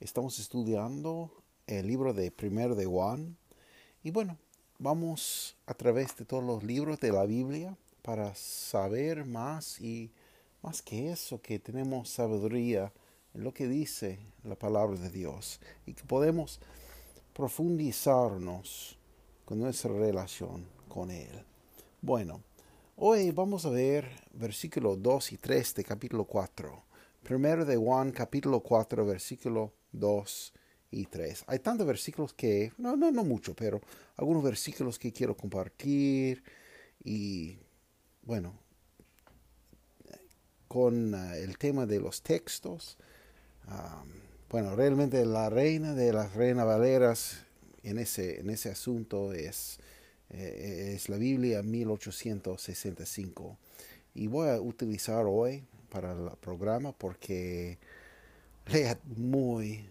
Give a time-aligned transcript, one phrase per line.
[0.00, 1.32] Estamos estudiando
[1.66, 3.36] el libro de Primero de Juan.
[4.04, 4.38] Y bueno,
[4.78, 10.12] vamos a través de todos los libros de la Biblia para saber más y
[10.62, 12.92] más que eso, que tenemos sabiduría
[13.34, 16.60] en lo que dice la palabra de Dios y que podemos
[17.32, 18.96] profundizarnos
[19.44, 21.44] con nuestra relación con Él.
[22.02, 22.40] Bueno,
[22.94, 26.84] hoy vamos a ver versículos 2 y 3 de capítulo 4.
[27.24, 30.52] Primero de Juan capítulo 4 versículo 2
[30.90, 31.44] y 3.
[31.46, 33.80] Hay tantos versículos que, no, no, no mucho, pero
[34.16, 36.42] algunos versículos que quiero compartir
[37.04, 37.58] y
[38.22, 38.58] bueno,
[40.68, 42.98] con uh, el tema de los textos.
[43.66, 44.08] Um,
[44.50, 47.44] bueno, realmente la reina de las reinas valeras
[47.82, 49.78] en ese, en ese asunto es,
[50.30, 53.58] eh, es la Biblia 1865.
[54.14, 57.78] Y voy a utilizar hoy para el programa porque
[58.72, 59.84] lea muy,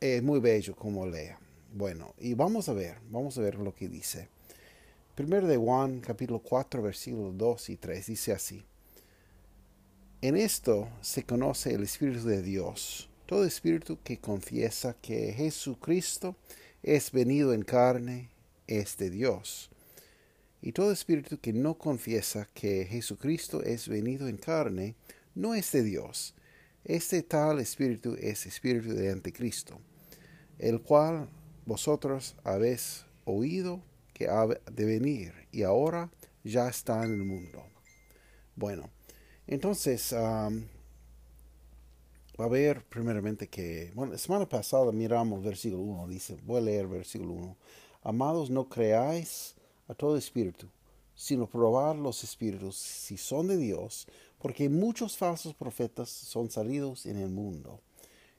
[0.00, 1.38] es muy bello como lea.
[1.72, 4.28] Bueno, y vamos a ver, vamos a ver lo que dice.
[5.14, 8.64] Primero de Juan, capítulo 4, versículos 2 y 3, dice así.
[10.20, 13.08] En esto se conoce el Espíritu de Dios.
[13.26, 16.36] Todo espíritu que confiesa que Jesucristo
[16.82, 18.30] es venido en carne
[18.66, 19.70] es de Dios.
[20.62, 24.94] Y todo espíritu que no confiesa que Jesucristo es venido en carne
[25.34, 26.34] no es de Dios.
[26.88, 29.80] Este tal espíritu es espíritu de anticristo,
[30.56, 31.28] el cual
[31.64, 33.82] vosotros habéis oído
[34.14, 36.12] que ha de venir y ahora
[36.44, 37.64] ya está en el mundo.
[38.54, 38.88] Bueno,
[39.48, 40.46] entonces va
[42.38, 46.86] a ver primeramente que, bueno, la semana pasada miramos versículo 1, dice, voy a leer
[46.86, 47.56] versículo 1.
[48.04, 49.56] Amados, no creáis
[49.88, 50.68] a todo espíritu,
[51.16, 54.06] sino probar los espíritus si son de Dios,
[54.46, 57.80] porque muchos falsos profetas son salidos en el mundo.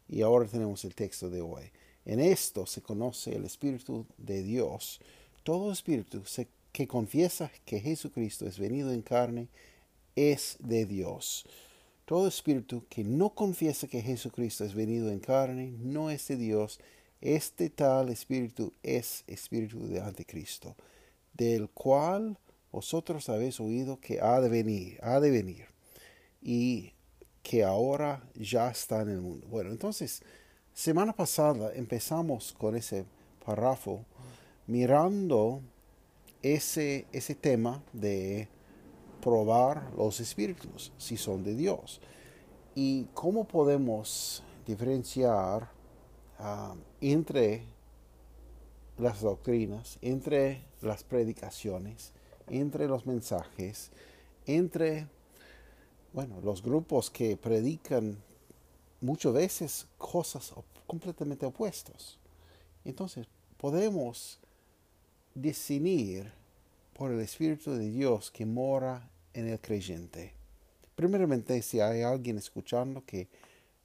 [0.07, 1.69] Y ahora tenemos el texto de hoy.
[2.05, 5.01] En esto se conoce el Espíritu de Dios.
[5.43, 6.21] Todo espíritu
[6.71, 9.49] que confiesa que Jesucristo es venido en carne
[10.15, 11.45] es de Dios.
[12.05, 16.79] Todo espíritu que no confiesa que Jesucristo es venido en carne no es de Dios.
[17.19, 20.73] Este tal espíritu es espíritu de anticristo,
[21.33, 22.37] del cual
[22.71, 25.76] vosotros habéis oído que ha de venir, ha de venir
[26.47, 26.93] y
[27.43, 29.45] que ahora ya está en el mundo.
[29.49, 30.23] Bueno, entonces,
[30.73, 33.03] semana pasada empezamos con ese
[33.45, 34.05] párrafo
[34.65, 35.59] mirando
[36.41, 38.47] ese, ese tema de
[39.21, 41.99] probar los espíritus, si son de Dios.
[42.75, 45.69] Y cómo podemos diferenciar
[46.39, 47.65] ah, entre
[48.97, 52.13] las doctrinas, entre las predicaciones,
[52.47, 53.91] entre los mensajes,
[54.45, 55.07] entre
[56.17, 58.17] bueno, los grupos que predican
[59.01, 60.51] muchas veces cosas
[60.87, 62.17] completamente opuestas.
[62.83, 64.39] Entonces, podemos
[65.35, 66.31] discernir
[66.93, 70.33] por el Espíritu de Dios que mora en el creyente.
[70.95, 73.27] Primeramente, si hay alguien escuchando que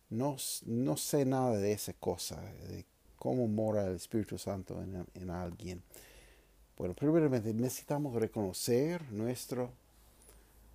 [0.08, 5.28] no, no sé nada de esa cosa, de cómo mora el Espíritu Santo en, en
[5.28, 5.82] alguien.
[6.78, 9.68] Bueno, primeramente necesitamos reconocer nuestra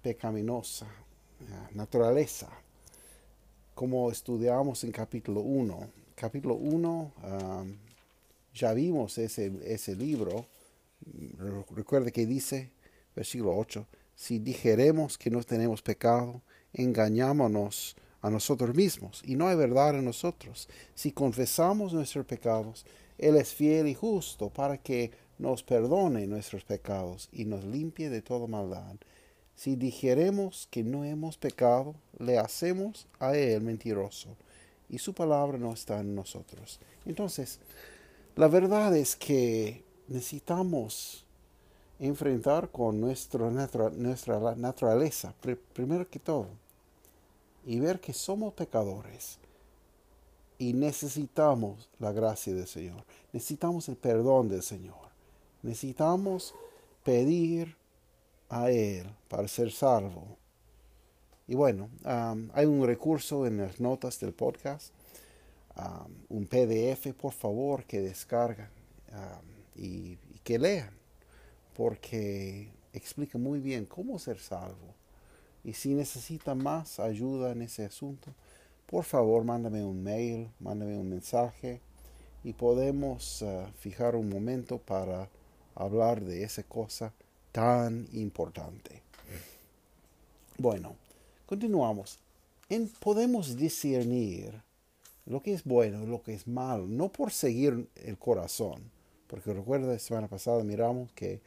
[0.04, 0.88] pecaminosa
[1.74, 2.50] naturaleza,
[3.76, 5.90] como estudiamos en capítulo 1.
[6.16, 7.12] Capítulo 1,
[8.54, 10.48] ya vimos ese, ese libro.
[11.76, 12.72] Recuerde que dice,
[13.16, 16.42] versículo 8, si dijeremos que no tenemos pecado,
[16.74, 20.68] engañámonos a nosotros mismos y no hay verdad en nosotros.
[20.96, 22.86] Si confesamos nuestros pecados,
[23.18, 28.22] Él es fiel y justo para que nos perdone nuestros pecados y nos limpie de
[28.22, 28.96] toda maldad.
[29.58, 34.30] Si dijeremos que no hemos pecado, le hacemos a él mentiroso
[34.88, 36.80] y su palabra no está en nosotros.
[37.08, 37.60] Entonces,
[38.36, 41.26] la verdad es que necesitamos
[42.00, 45.34] enfrentar con nuestra naturaleza,
[45.74, 46.50] primero que todo,
[47.66, 49.40] y ver que somos pecadores
[50.60, 55.10] y necesitamos la gracia del Señor, necesitamos el perdón del Señor,
[55.64, 56.54] necesitamos
[57.04, 57.76] pedir
[58.50, 60.38] a Él para ser salvo.
[61.48, 61.90] Y bueno,
[62.54, 64.94] hay un recurso en las notas del podcast
[66.30, 68.70] un PDF, por favor, que descargan
[69.76, 70.92] y, que lean,
[71.76, 74.96] porque explica muy bien cómo ser salvo.
[75.64, 78.34] Y si necesita más ayuda en ese asunto,
[78.86, 81.82] por favor mándame un mail, mándame un mensaje
[82.44, 85.28] y podemos uh, fijar un momento para
[85.76, 87.12] hablar de esa cosa
[87.58, 89.02] tan importante.
[90.60, 90.96] Bueno,
[91.48, 92.20] continuamos.
[92.70, 94.62] En, podemos discernir
[95.26, 98.92] lo que es bueno y lo que es malo, no por seguir el corazón,
[99.26, 101.42] porque recuerda, la semana pasada miramos que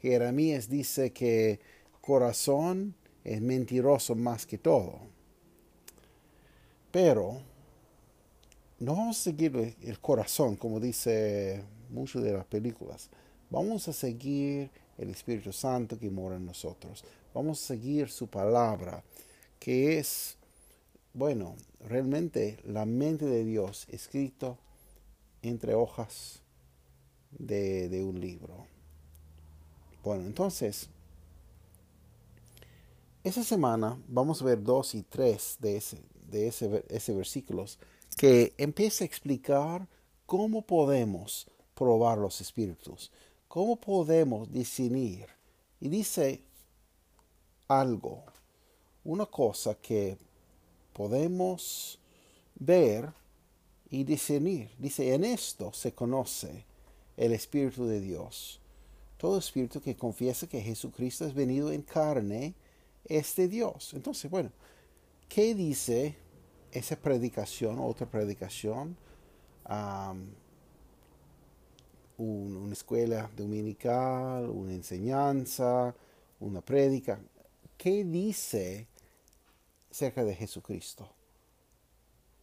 [0.00, 1.58] Jeremías dice que
[2.00, 5.00] corazón es mentiroso más que todo.
[6.92, 7.40] Pero
[8.78, 13.10] no vamos a seguir el corazón, como dice muchas de las películas.
[13.50, 17.04] Vamos a seguir el Espíritu Santo que mora en nosotros.
[17.34, 19.02] Vamos a seguir su palabra,
[19.58, 20.36] que es,
[21.12, 24.58] bueno, realmente la mente de Dios escrito
[25.42, 26.40] entre hojas
[27.30, 28.66] de, un libro.
[30.02, 30.88] Bueno, entonces,
[33.24, 36.00] esa semana vamos a ver dos y tres de ese,
[36.30, 37.78] de ese, ese versículos
[38.16, 39.86] que empieza a explicar
[40.24, 43.10] cómo podemos probar los espíritus,
[43.48, 45.26] cómo podemos discernir.
[45.80, 46.40] Y dice
[47.68, 48.24] algo,
[49.04, 50.16] una cosa que
[50.92, 51.98] podemos
[52.54, 53.12] ver
[53.90, 54.70] y discernir.
[54.78, 56.64] Dice, en esto se conoce
[57.16, 58.60] el Espíritu de Dios.
[59.16, 62.54] Todo espíritu que confiesa que Jesucristo es venido en carne
[63.04, 63.94] es de Dios.
[63.94, 64.50] Entonces, bueno,
[65.28, 66.16] ¿qué dice
[66.70, 68.96] esa predicación, otra predicación,
[72.18, 75.94] una escuela dominical, una enseñanza,
[76.40, 77.20] una prédica.
[77.76, 78.88] ¿Qué dice
[79.90, 81.08] acerca de Jesucristo?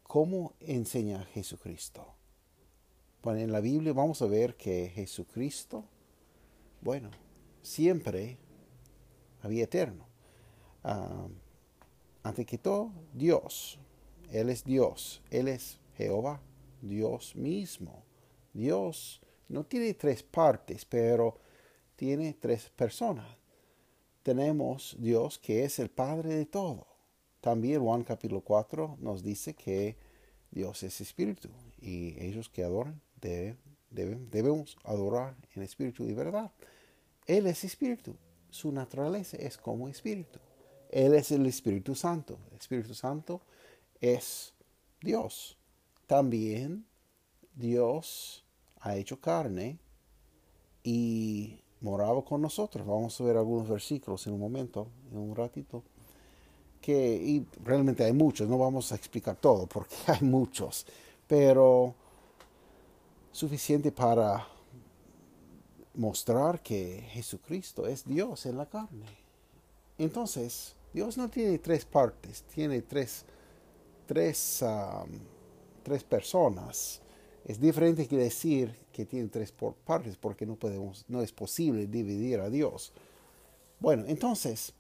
[0.04, 2.06] ¿Cómo enseña Jesucristo?
[3.24, 5.86] Bueno, en la Biblia vamos a ver que Jesucristo,
[6.82, 7.10] bueno,
[7.62, 8.38] siempre
[9.42, 10.06] había eterno.
[12.24, 13.80] ante que todo, Dios,
[14.34, 16.42] él es Dios, Él es Jehová,
[16.82, 18.04] Dios mismo.
[18.52, 21.40] Dios no tiene tres partes, pero
[21.96, 23.26] tiene tres personas.
[24.24, 26.88] Tenemos Dios que es el Padre de todo.
[27.42, 29.98] También Juan capítulo 4 nos dice que
[30.52, 31.50] Dios es espíritu
[31.82, 36.52] y ellos que adoran deben, debemos adorar en espíritu y verdad.
[37.26, 38.16] Él es espíritu.
[38.50, 40.40] Su naturaleza es como espíritu.
[40.90, 42.38] Él es el Espíritu Santo.
[42.52, 43.42] El Espíritu Santo
[44.00, 44.54] es
[45.02, 45.58] Dios.
[46.06, 46.86] También
[47.56, 48.43] Dios
[48.84, 49.78] ha hecho carne
[50.84, 52.86] y moraba con nosotros.
[52.86, 55.84] Vamos a ver algunos versículos en un momento, en un ratito.
[56.82, 60.86] Que, y realmente hay muchos, no vamos a explicar todo porque hay muchos,
[61.28, 61.96] pero
[63.32, 64.46] suficiente para
[65.96, 69.06] mostrar que Jesucristo es Dios en la carne.
[69.98, 73.26] Entonces, Dios no tiene tres partes, tiene tres
[74.06, 74.64] tres,
[75.84, 77.02] tres personas.
[77.46, 79.54] Es diferente que decir que tiene tres
[79.86, 82.94] partes porque no podemos, no es posible dividir a Dios.
[83.80, 84.74] Bueno, entonces,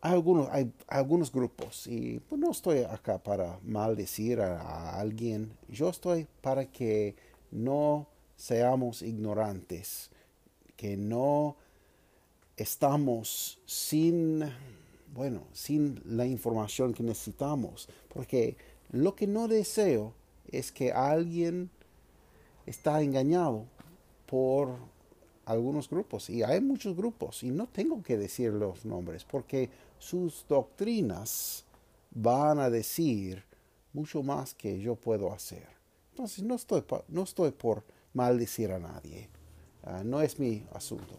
[0.00, 5.52] hay algunos, hay algunos grupos y pues, no estoy acá para maldecir a, a alguien,
[5.68, 7.14] yo estoy para que
[7.50, 10.10] no seamos ignorantes,
[10.76, 11.56] que no
[12.56, 14.44] estamos sin
[15.14, 18.56] bueno, sin la información que necesitamos, porque
[18.90, 20.14] lo que no deseo
[20.52, 21.70] es que alguien
[22.66, 23.64] está engañado
[24.26, 24.76] por
[25.44, 30.44] algunos grupos, y hay muchos grupos, y no tengo que decir los nombres, porque sus
[30.48, 31.64] doctrinas
[32.12, 33.42] van a decir
[33.92, 35.66] mucho más que yo puedo hacer.
[36.12, 37.82] Entonces no estoy, no estoy por
[38.14, 39.28] maldecir a nadie,
[39.82, 41.14] ah, no es mi asunto.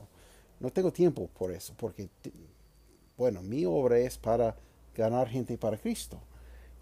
[0.60, 2.08] No tengo tiempo por eso, porque
[3.18, 4.56] bueno, mi obra es para
[4.96, 6.18] ganar gente para Cristo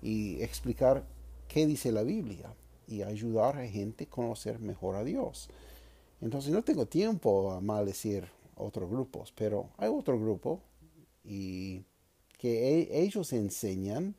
[0.01, 1.03] y explicar
[1.51, 2.55] qué dice la Biblia
[2.87, 5.49] y ayudar a gente a conocer mejor a Dios.
[6.21, 10.61] Entonces no tengo tiempo a maldecir otros grupos, pero hay otro grupo
[11.25, 11.83] y
[12.37, 14.15] que e, ellos enseñan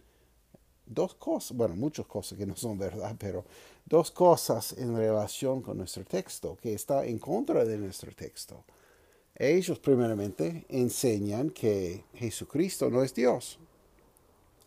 [0.85, 3.47] dos cosas, bueno, muchas cosas que no son verdad, pero
[3.87, 8.63] dos cosas en relación con nuestro texto, que está en contra de nuestro texto.
[9.35, 13.59] Ellos primeramente enseñan que Jesucristo no es Dios.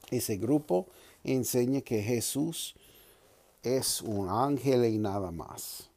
[0.09, 0.87] Ese grupo
[1.25, 2.75] enseña que Jesús
[3.63, 5.89] es un ángel y nada más.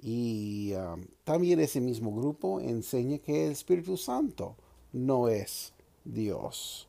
[0.00, 4.56] Y um, también ese mismo grupo enseña que el Espíritu Santo
[4.92, 5.72] no es
[6.04, 6.88] Dios,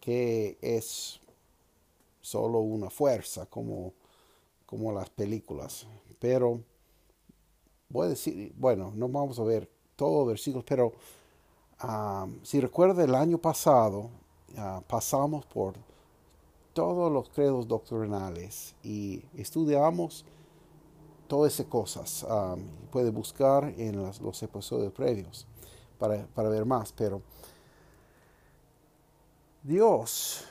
[0.00, 1.20] que es
[2.20, 3.94] solo una fuerza como,
[4.66, 5.86] como las películas.
[6.18, 6.60] Pero
[7.88, 10.92] voy a decir, bueno, no vamos a ver todos los versículos, pero
[11.78, 14.10] ah, si recuerda el año pasado,
[14.56, 15.74] ah, pasamos por
[16.74, 20.24] todos los credos doctrinales y estudiamos
[21.28, 22.26] todas esas cosas.
[22.28, 25.46] Um, puede buscar en los, episodios previos
[25.98, 27.22] para, para, ver más, pero
[29.62, 30.44] Dios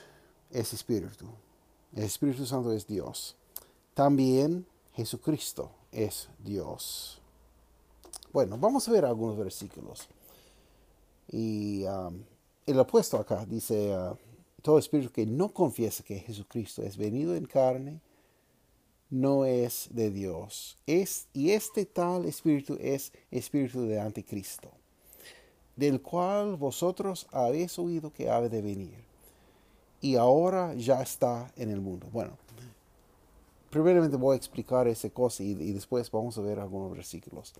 [0.50, 1.26] es espíritu.
[1.94, 3.36] El Espíritu Santo es Dios.
[3.94, 7.20] También Jesucristo es Dios.
[8.32, 10.08] Bueno, vamos a ver algunos versículos.
[11.30, 12.24] Y um,
[12.66, 14.16] el opuesto acá dice, uh,
[14.64, 18.00] todo espíritu que no confiesa que Jesucristo es venido en carne,
[19.10, 20.78] no es de Dios.
[20.86, 24.70] Es, y este tal espíritu es espíritu de anticristo,
[25.76, 29.04] del cual vosotros habéis oído que ha de venir,
[30.00, 32.08] y ahora ya está en el mundo.
[32.10, 32.38] Bueno,
[33.68, 37.52] primeramente voy a explicar esa cosa y, después vamos a ver algunos versículos.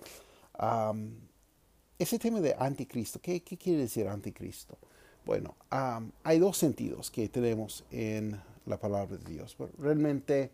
[1.99, 4.78] ese tema de anticristo, ¿qué, ¿qué, quiere decir anticristo?
[5.25, 9.57] Bueno, hay dos sentidos que tenemos en la palabra de Dios.
[9.78, 10.50] Realmente,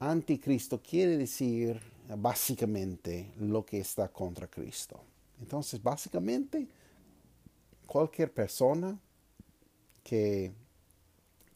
[0.00, 1.80] anticristo quiere decir
[2.18, 5.00] básicamente lo que está contra Cristo.
[5.40, 6.68] Entonces, básicamente,
[7.86, 8.98] cualquier persona
[10.04, 10.52] que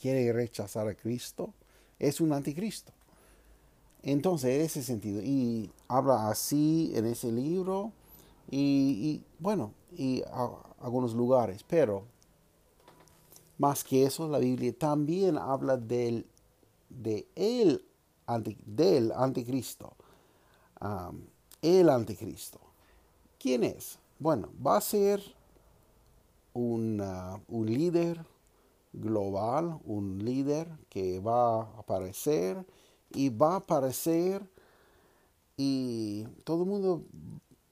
[0.01, 1.53] quiere rechazar a Cristo
[1.99, 2.93] es un anticristo.
[4.03, 7.93] Entonces, en ese sentido, y habla así en ese libro,
[8.51, 10.23] y, bueno, y
[10.81, 12.14] algunos lugares, pero
[13.59, 16.27] más que eso, la Biblia también habla del,
[16.89, 17.85] de el,
[18.67, 19.95] del anticristo.
[21.63, 22.61] el anticristo.
[23.39, 23.99] ¿Quién es?
[24.19, 25.23] Bueno, va a ser
[26.53, 27.03] un,
[27.49, 28.25] un líder
[28.93, 32.65] global, un líder que va a aparecer
[33.11, 34.49] y va a aparecer
[35.57, 37.05] y todo el mundo,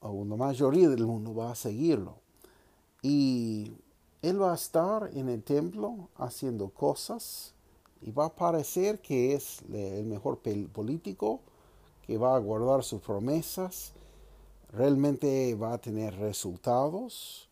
[0.00, 2.16] o la mayoría del mundo va a seguirlo.
[3.02, 3.72] Y
[4.22, 7.54] él va a estar en el templo haciendo cosas
[8.00, 10.38] y va a parecer que es el mejor
[10.72, 11.40] político,
[12.06, 13.92] que va a guardar sus promesas,
[14.72, 17.48] realmente va a tener resultados,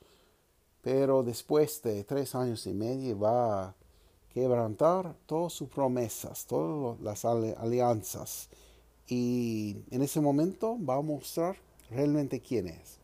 [0.80, 3.74] pero después de tres años y medio va a
[4.32, 8.48] quebrantar todas sus promesas, todas las alianzas.
[9.08, 11.56] Y en ese momento va a mostrar
[11.90, 12.98] realmente quién es.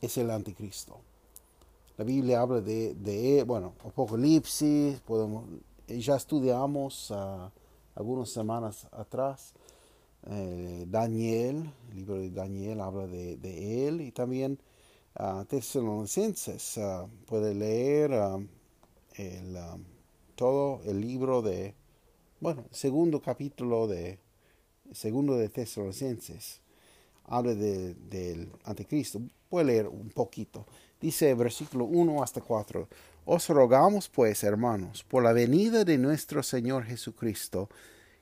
[0.00, 1.05] Es el anticristo.
[1.96, 5.48] La Biblia habla de, de bueno, Apocalipsis, podemos,
[5.88, 7.50] ya estudiamos uh,
[7.94, 9.54] algunas semanas atrás.
[10.28, 14.58] Eh, Daniel, el libro de Daniel habla de, él y también
[15.18, 16.76] uh, Tesalonicenses.
[16.76, 18.10] Uh, puede leer
[19.14, 19.56] el,
[20.34, 21.74] todo el libro de,
[22.40, 24.18] bueno, segundo capítulo de,
[24.92, 26.60] segundo de Tesalonicenses.
[27.26, 29.20] Habla de, del anticristo.
[29.48, 30.66] Puede leer un poquito.
[31.00, 32.88] Dice versículo 1 hasta 4.
[33.24, 37.68] Os rogamos pues, hermanos, por la venida de nuestro Señor Jesucristo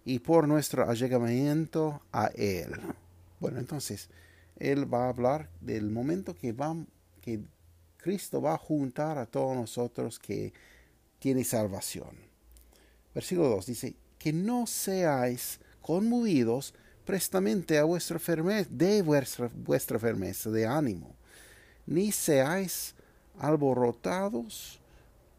[0.04, 2.72] y por nuestro allegamiento a Él.
[3.40, 4.08] Bueno, entonces,
[4.56, 6.74] Él va a hablar del momento que, va,
[7.20, 7.40] que
[7.98, 10.52] Cristo va a juntar a todos nosotros que
[11.18, 12.16] tiene salvación.
[13.14, 20.50] Versículo 2 dice, que no seáis conmovidos prestamente a vuestra firmeza, de vuestra, vuestra firmeza
[20.50, 21.14] de ánimo
[21.86, 22.94] ni seáis
[23.38, 24.80] alborotados,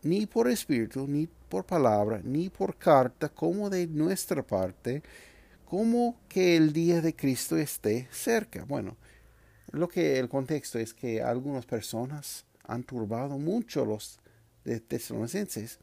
[0.03, 5.01] ni por espíritu, ni por palabra, ni por carta, como de nuestra parte,
[5.65, 8.65] como que el día de Cristo esté cerca.
[8.65, 8.97] Bueno,
[9.71, 14.19] lo que el contexto es que algunas personas han turbado mucho los
[14.87, 15.79] tesalonicenses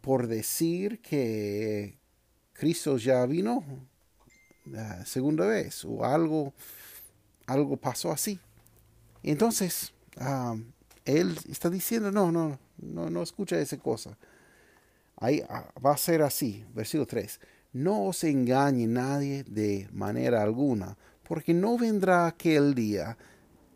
[0.00, 1.98] por decir que
[2.52, 3.64] Cristo ya vino
[4.64, 6.52] la segunda vez o algo
[7.46, 8.38] algo pasó así
[9.22, 10.56] entonces, ah,
[11.04, 14.16] él está diciendo, no, no, no, no escucha esa cosa.
[15.16, 17.40] Ahí ah, va a ser así, versículo 3.
[17.72, 20.96] No os engañe nadie de manera alguna,
[21.28, 23.16] porque no vendrá aquel día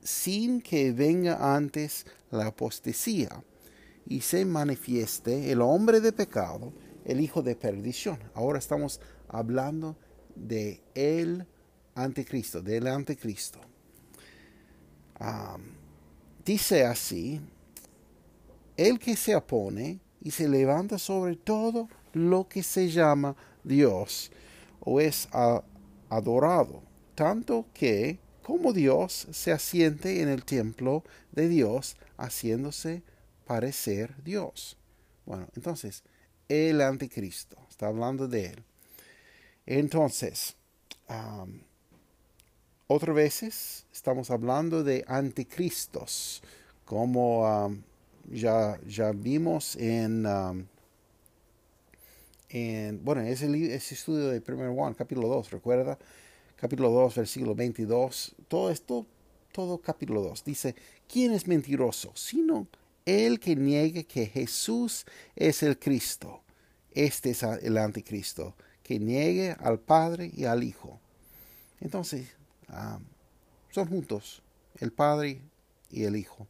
[0.02, 3.42] sin que venga antes la apostasía
[4.06, 6.72] y se manifieste el hombre de pecado,
[7.04, 8.18] el hijo de perdición.
[8.34, 9.96] Ahora estamos hablando
[10.34, 11.46] de el
[11.94, 13.60] anticristo, del anticristo
[16.44, 17.40] dice así,
[18.76, 24.30] el que se opone y se levanta sobre todo lo que se llama Dios
[24.80, 25.28] o es
[26.08, 26.82] adorado,
[27.14, 33.02] tanto que como Dios se asiente en el templo de Dios, haciéndose
[33.46, 34.76] parecer Dios.
[35.24, 36.02] Bueno, entonces,
[36.48, 37.56] el anticristo.
[37.70, 38.64] Está hablando de él.
[39.66, 40.56] Entonces,
[42.86, 46.42] otras veces estamos hablando de anticristos,
[46.84, 47.74] como
[48.30, 50.26] ya, ya vimos en,
[52.50, 55.98] en bueno, ese, ese estudio de 1 Juan, capítulo 2, recuerda,
[56.56, 59.06] capítulo 2, versículo 22, todo esto,
[59.52, 60.74] todo capítulo 2, dice,
[61.08, 62.12] ¿quién es mentiroso?
[62.14, 62.66] Sino
[63.06, 65.04] el que niegue que Jesús
[65.36, 66.42] es el Cristo.
[66.92, 68.54] Este es el anticristo,
[68.84, 71.00] que niegue al Padre y al Hijo.
[71.80, 72.28] Entonces,
[72.68, 73.00] ah,
[73.72, 74.40] son juntos,
[74.78, 75.42] el Padre
[75.90, 76.46] y el Hijo.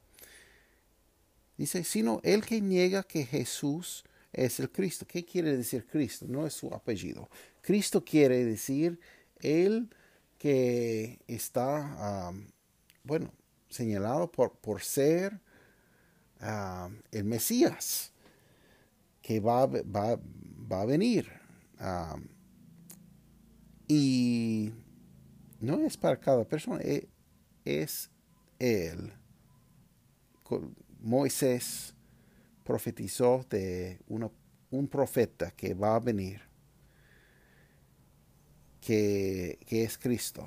[1.57, 5.07] Dice, sino el que niega que Jesús es el Cristo.
[5.09, 6.27] ¿Qué quiere decir Cristo?
[6.29, 7.31] No es su apellido.
[7.63, 9.01] Cristo quiere decir
[9.41, 9.89] el
[10.37, 12.33] que está, ah,
[13.05, 13.33] bueno,
[13.71, 15.41] señalado por, por ser
[16.47, 18.13] Ah, el Mesías
[19.23, 20.19] que va, va,
[20.71, 21.27] va a venir.
[23.87, 24.73] Y
[25.61, 27.09] no es para cada persona, e,
[27.65, 28.11] es,
[28.59, 29.13] Él.
[31.01, 31.95] Moisés
[32.63, 34.01] profetizó de
[34.71, 36.41] un profeta que va a venir,
[38.81, 40.47] que, que es Cristo.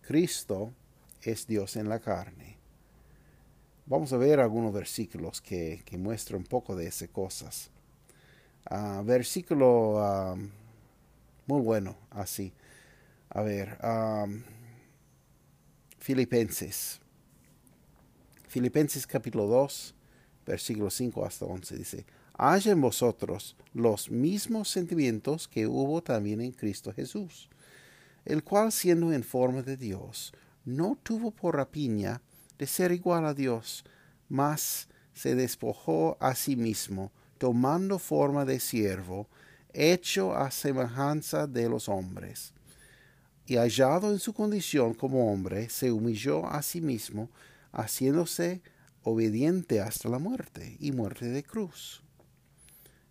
[0.00, 0.72] Cristo
[1.22, 2.58] es Dios en la carne.
[3.86, 7.70] Vamos a ver algunos versículos que, muestran un poco de esas cosas.
[9.04, 10.36] Versículo
[11.46, 12.52] muy bueno, así.
[13.28, 13.78] A ver,
[15.98, 17.00] Filipenses.
[18.48, 19.94] Filipenses capítulo 2,
[20.46, 26.52] versículo 5 hasta 11 dice, haya en vosotros los mismos sentimientos que hubo también en
[26.52, 27.50] Cristo Jesús,
[28.24, 30.32] el cual siendo en forma de Dios,
[30.64, 32.22] no tuvo por rapiña
[32.56, 33.84] de ser igual a Dios,
[34.28, 37.10] mas se despojó a sí mismo,
[37.44, 39.28] tomando forma de siervo,
[39.74, 42.54] hecho a semejanza de los hombres.
[43.44, 47.28] Y hallado en su condición como hombre, se humilló a sí mismo,
[47.70, 48.62] haciéndose
[49.02, 52.02] obediente hasta la muerte y muerte de cruz.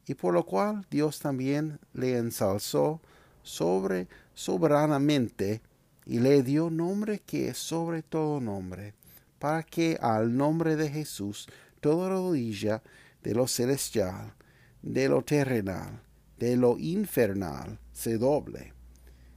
[0.07, 3.01] Y por lo cual Dios también le ensalzó
[3.43, 5.61] sobre soberanamente
[6.07, 8.95] y le dio nombre que es sobre todo nombre
[9.37, 11.47] para que al nombre de Jesús
[11.81, 12.81] toda rodilla
[13.23, 14.35] de lo celestial,
[14.81, 16.03] de lo terrenal,
[16.37, 18.73] de lo infernal se doble,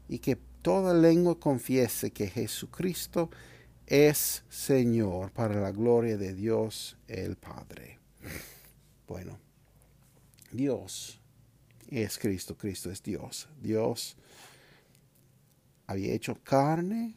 [0.08, 3.30] y que toda lengua confiese que Jesucristo
[3.86, 8.00] es Señor para la gloria de Dios el Padre.
[9.06, 9.38] Bueno,
[10.50, 11.20] Dios
[11.88, 13.48] es Cristo, Cristo es Dios.
[13.62, 14.16] Dios
[15.86, 17.14] había hecho carne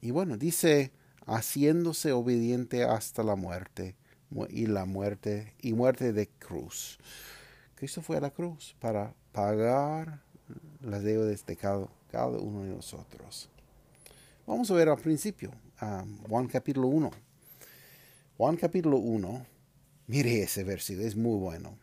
[0.00, 0.90] y bueno, dice
[1.26, 3.94] haciéndose obediente hasta la muerte
[4.48, 6.98] y la muerte y muerte de cruz.
[7.74, 10.20] Cristo fue a la cruz para pagar
[10.80, 11.86] las deudas de cada,
[12.26, 13.48] uno de nosotros.
[14.46, 15.50] Vamos a ver al principio,
[16.28, 17.10] Juan capítulo 1.
[18.36, 19.46] Juan capítulo 1,
[20.06, 21.78] mire ese versículo, es muy bueno.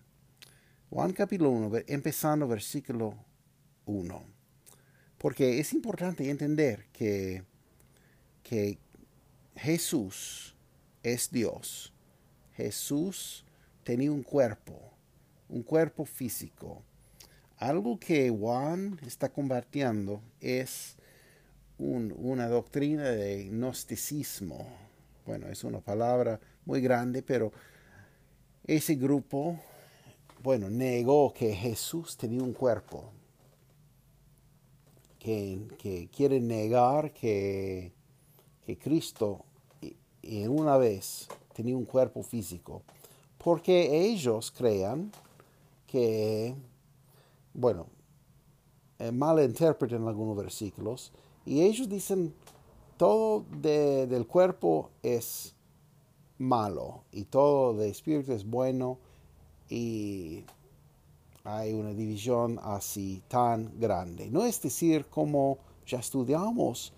[0.90, 3.14] Juan capítulo 1, empezando versículo
[3.86, 4.24] 1.
[5.18, 7.44] Porque es importante entender que,
[8.44, 8.78] que
[9.56, 10.56] Jesús
[11.04, 11.94] es Dios.
[12.58, 13.46] Jesús
[13.84, 14.92] tenía un cuerpo,
[15.48, 16.82] un cuerpo físico.
[17.58, 20.98] Algo que Juan está compartiendo es
[21.78, 24.68] una doctrina de gnosticismo.
[25.28, 27.52] Bueno, es una palabra muy grande, pero
[28.66, 29.60] ese grupo,
[30.42, 33.12] bueno, negó que Jesús tenía un cuerpo.
[35.20, 37.94] Que, quiere negar que,
[38.82, 39.46] Cristo
[40.22, 42.84] y una vez tenía un cuerpo físico,
[43.44, 45.12] porque ellos crean
[45.88, 46.54] que,
[47.52, 47.88] bueno,
[49.00, 51.12] eh, malinterpretan algunos versículos
[51.48, 52.32] y ellos dicen
[52.96, 55.56] todo del cuerpo es
[56.38, 59.00] malo y todo de espíritu es bueno
[59.68, 60.44] y
[61.44, 64.30] hay una división así tan grande.
[64.30, 66.94] No es decir, como ya estudiamos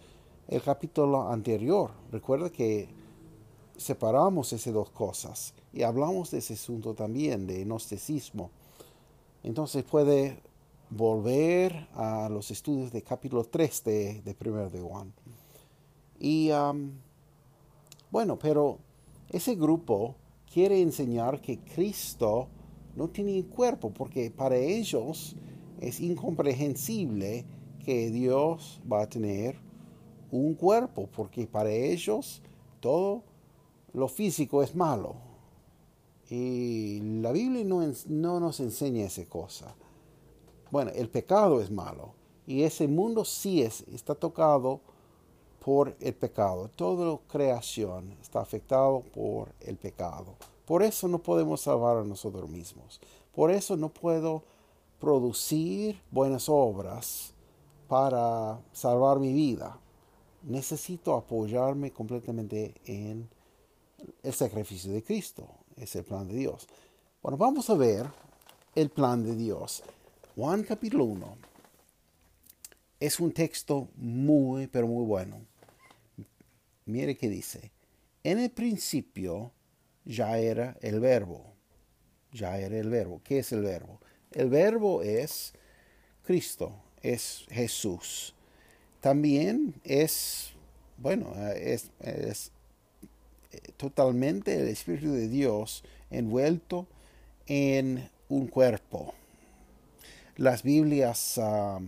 [0.49, 2.98] el capítulo anterior, recuerda que
[3.79, 8.51] separamos esas dos cosas y hablamos de ese asunto también, de gnosticismo.
[9.41, 10.41] Entonces puede
[10.89, 15.13] volver a los estudios de capítulo 3 de, de 1 de Juan.
[16.19, 16.49] Y
[18.11, 18.79] bueno, pero
[19.29, 20.15] ese grupo
[20.51, 22.47] quiere enseñar que Cristo
[22.95, 25.35] no tiene cuerpo, porque para ellos
[25.79, 27.45] es incomprehensible
[27.85, 29.55] que Dios va a tener
[30.31, 32.41] un cuerpo, porque para ellos
[32.81, 33.23] todo
[33.93, 35.15] lo físico es malo
[36.29, 39.75] Y la Biblia no, no nos enseña esa cosa.
[40.71, 42.13] Bueno, el pecado es malo.
[42.45, 44.81] Y ese mundo sí es, está tocado
[45.59, 46.69] por el pecado.
[46.75, 50.35] Toda creación está afectado por el pecado.
[50.65, 52.99] Por eso no podemos salvar a nosotros mismos.
[53.33, 54.43] Por eso no puedo
[54.99, 57.33] producir buenas obras
[57.87, 59.79] para salvar mi vida.
[60.43, 63.27] Necesito apoyarme completamente en
[64.23, 65.47] el sacrificio de Cristo.
[65.75, 66.67] Es el plan de Dios.
[67.21, 68.05] Bueno, vamos a ver
[68.75, 69.83] el plan de Dios.
[70.35, 71.37] Juan capítulo 1
[72.99, 75.41] es un texto muy, pero muy bueno.
[76.85, 77.71] Mire que dice,
[78.23, 79.51] en el principio
[80.05, 81.53] ya era el verbo.
[82.31, 83.21] Ya era el verbo.
[83.23, 83.99] ¿Qué es el verbo?
[84.31, 85.53] El verbo es
[86.23, 88.35] Cristo, es Jesús.
[88.99, 90.51] También es,
[90.97, 92.51] bueno, es, es
[93.77, 96.87] totalmente el Espíritu de Dios envuelto
[97.47, 99.13] en un cuerpo.
[100.37, 101.79] Las Biblias ah,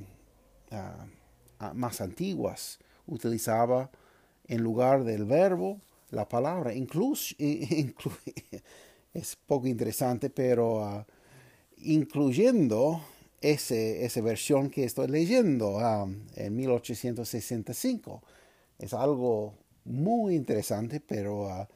[0.71, 1.05] ah,
[1.59, 3.89] ah, más antiguas utilizaba
[4.47, 6.73] en lugar del verbo la palabra.
[6.73, 7.35] Incluso,
[9.13, 11.05] es poco interesante, pero
[11.77, 13.01] incluyendo
[13.39, 15.79] ese, esa versión que estoy leyendo
[16.35, 18.21] en 1865.
[18.79, 19.53] Es algo
[19.85, 21.67] muy interesante, pero la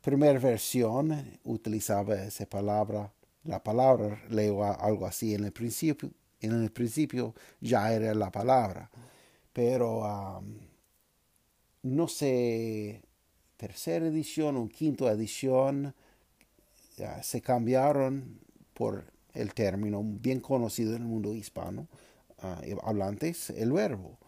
[0.00, 3.12] primera versión utilizaba esa palabra,
[3.44, 8.90] la palabra, leo algo así en el principio, en el principio ya era la palabra,
[9.52, 10.42] pero
[11.82, 13.02] no sé,
[13.56, 15.94] tercera edición o quinta edición
[17.22, 18.40] se cambiaron
[18.74, 21.86] por el término bien conocido en el mundo hispano,
[22.42, 24.18] uh, hablantes, el verbo.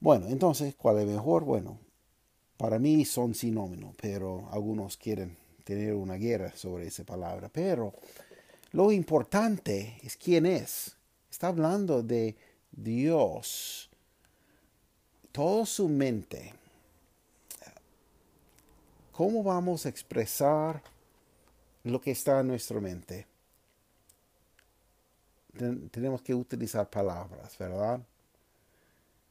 [0.00, 1.44] Bueno, entonces, ¿cuál es mejor?
[1.44, 1.78] Bueno,
[2.58, 7.48] para mí son sinónimos, pero algunos quieren tener una guerra sobre esa palabra.
[7.48, 7.94] Pero
[8.72, 10.96] lo importante es quién es.
[11.30, 12.36] Está hablando de
[12.72, 13.88] Dios.
[15.32, 16.52] Todo su mente.
[19.12, 20.82] ¿Cómo vamos a expresar
[21.84, 23.26] lo que está en nuestra mente?
[25.90, 28.00] tenemos que utilizar palabras, ¿verdad?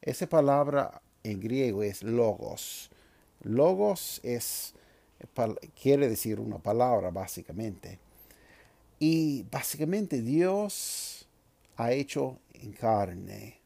[0.02, 2.90] Esa palabra en griego es logos.
[3.42, 4.74] Logos es,
[5.80, 7.98] quiere decir una palabra básicamente.
[8.98, 11.26] Y básicamente Dios
[11.76, 13.58] ha hecho en carne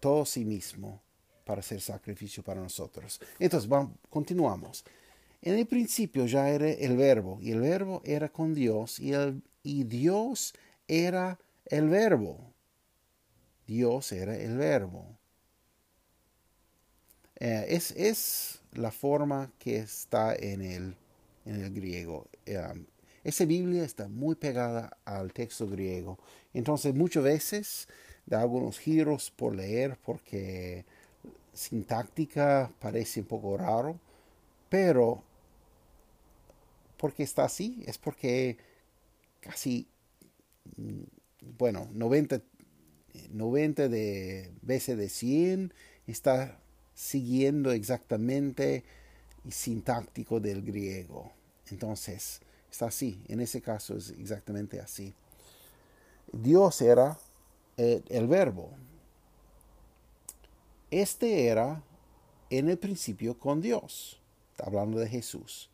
[0.00, 1.00] todo sí mismo
[1.44, 3.20] para hacer sacrificio para nosotros.
[3.38, 3.70] Entonces,
[4.08, 4.84] continuamos.
[5.42, 10.54] En el principio ya era el verbo, y el verbo era con Dios, y Dios
[10.86, 12.52] era el verbo.
[13.66, 15.19] Dios era el verbo.
[17.40, 20.94] Eh, es, es, la forma que está en el,
[21.44, 22.28] en el griego.
[22.46, 22.62] Eh,
[23.24, 26.18] esa Biblia está muy pegada al texto griego.
[26.54, 27.88] Entonces muchas veces
[28.26, 30.84] da algunos giros por leer porque
[31.52, 33.98] sintáctica parece un poco raro,
[34.68, 35.22] pero
[36.96, 38.58] porque está así, es porque
[39.40, 39.88] casi,
[40.76, 41.02] mm,
[41.58, 42.42] bueno, 90,
[43.30, 45.74] 90 de veces de 100
[46.06, 46.60] está
[47.00, 48.84] siguiendo exactamente
[49.46, 51.32] el sintáctico del griego.
[51.70, 53.22] Entonces, está así.
[53.28, 55.14] En ese caso es exactamente así.
[56.30, 57.18] Dios era
[57.78, 58.72] el, verbo.
[60.90, 61.82] Este era
[62.50, 64.20] en el principio con Dios.
[64.50, 65.70] Está hablando de Jesús.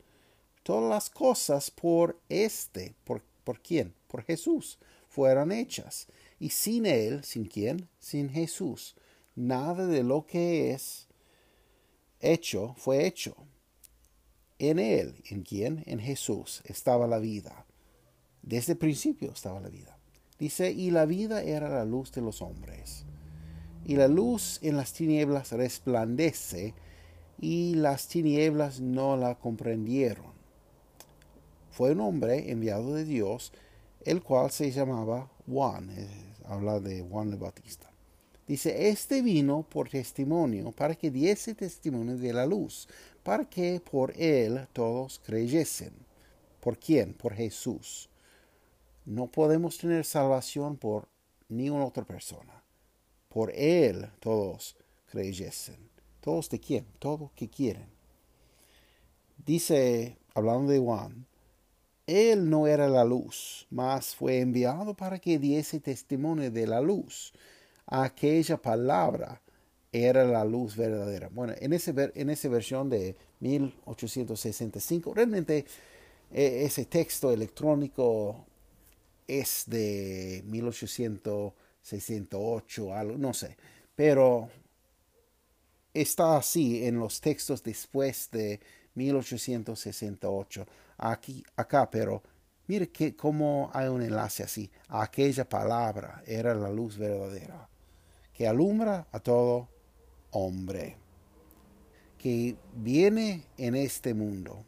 [0.63, 3.93] Todas las cosas por este, por, por quién?
[4.07, 6.07] Por Jesús, fueron hechas.
[6.39, 7.89] Y sin Él, ¿sin quién?
[7.99, 8.95] Sin Jesús.
[9.35, 11.06] Nada de lo que es
[12.33, 13.37] hecho fue hecho.
[14.59, 15.83] En Él, ¿en quién?
[15.87, 17.67] En Jesús estaba la vida.
[18.43, 19.99] Desde el principio estaba la vida.
[20.39, 23.05] Dice, y la vida era la luz de los hombres.
[23.85, 26.75] Y la luz en las tinieblas resplandece,
[27.39, 30.33] y las tinieblas no la comprendieron.
[31.71, 33.53] Fue un hombre enviado de Dios,
[34.05, 35.91] el cual se llamaba Juan.
[36.47, 37.91] habla de Juan el Bautista.
[38.47, 42.89] Dice, este vino por testimonio, para que diese testimonio de la luz,
[43.25, 45.93] para que por él todos creyesen.
[46.61, 47.13] ¿Por quién?
[47.15, 48.09] Por Jesús.
[49.05, 51.09] No podemos tener salvación por
[51.49, 52.63] ninguna otra persona.
[53.29, 55.77] Por él todos creyesen.
[56.21, 56.87] ¿Todos de quién?
[56.99, 57.89] Todos que quieren.
[59.45, 61.27] Dice, hablando de Juan,
[62.07, 67.33] él no era la luz, mas fue enviado para que diese testimonio de la luz
[67.87, 69.41] aquella palabra
[69.93, 71.29] era la luz verdadera.
[71.33, 75.65] Bueno, en, ese, en esa versión de 1865, realmente
[76.33, 78.45] e, ese texto electrónico
[79.27, 83.57] es de 1868, algo, no sé,
[83.95, 84.49] pero
[85.95, 88.61] está así en los textos después de
[88.95, 90.67] 1868.
[90.99, 92.23] Aquí, acá, pero
[92.67, 94.71] mire que cómo hay un enlace así.
[94.89, 97.69] Aquella palabra era la luz verdadera
[98.37, 99.69] que alumbra a todo
[100.31, 100.97] hombre
[102.19, 104.65] que viene en este mundo.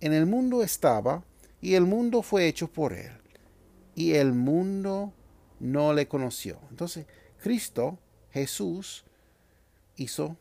[0.00, 1.22] En el mundo estaba
[1.60, 3.12] y el mundo fue hecho por él
[3.94, 5.12] y el mundo
[5.60, 6.58] no le conoció.
[6.70, 7.06] Entonces,
[7.40, 7.98] Cristo,
[8.32, 9.04] Jesús,
[9.96, 10.36] hizo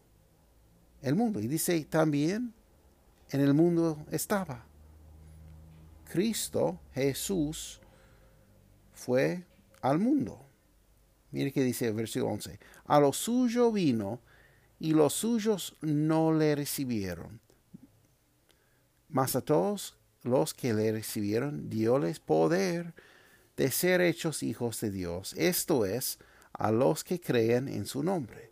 [1.01, 1.39] el mundo.
[1.39, 2.53] Y dice también,
[3.29, 4.65] en el mundo estaba.
[6.11, 7.79] Cristo, Jesús,
[8.93, 9.43] fue
[9.81, 10.50] al mundo.
[11.31, 12.59] Mire que dice el versículo 11.
[12.85, 14.21] A lo suyo vino
[14.79, 17.39] y los suyos no le recibieron.
[19.07, 22.93] Mas a todos los que le recibieron, dióles poder
[23.57, 26.19] de ser hechos hijos de Dios, esto es,
[26.53, 28.51] a los que creen en su nombre,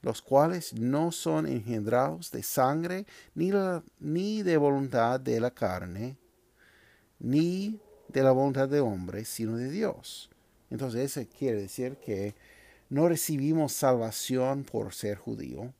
[0.00, 3.50] los cuales no son engendrados de sangre, ni,
[3.98, 6.16] ni de voluntad de la carne,
[7.18, 10.30] ni de la voluntad de hombre, sino de Dios.
[10.70, 12.34] Entonces eso quiere decir que
[12.88, 15.72] no recibimos salvación por ser judío,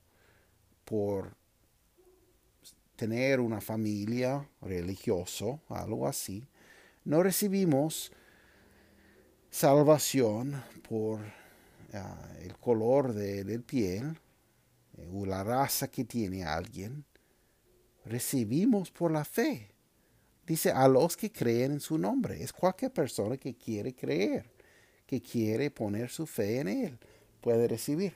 [0.85, 1.37] por
[2.97, 6.47] tener una familia religioso, algo así.
[7.05, 8.13] No recibimos
[9.51, 11.21] salvación por
[11.93, 14.19] ah, el color de, del piel
[14.97, 17.05] eh, o la raza que tiene alguien.
[18.05, 19.71] Recibimos por la fe.
[20.47, 22.43] Dice a los que creen en su nombre.
[22.43, 24.51] Es cualquier persona que quiere creer,
[25.07, 26.99] que quiere poner su fe en Él,
[27.41, 28.15] puede recibir.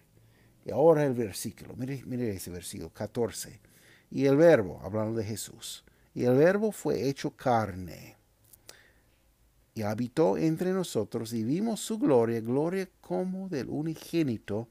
[0.64, 3.60] Y ahora el versículo, mire, mire ese versículo 14.
[4.10, 8.18] Y el verbo, hablando de Jesús, y el verbo fue hecho carne
[9.78, 14.66] y habitó entre nosotros y vimos su gloria, gloria como del unigénito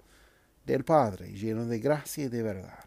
[0.66, 2.84] del Padre, lleno de gracia y de verdad.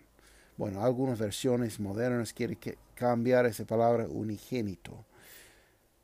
[0.58, 2.58] Bueno, algunas versiones modernas quieren
[2.94, 5.06] cambiar esa palabra unigénito.